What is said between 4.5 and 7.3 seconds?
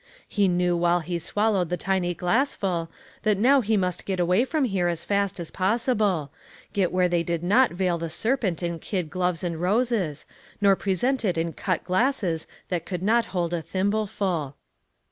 here as fast as possible; get where they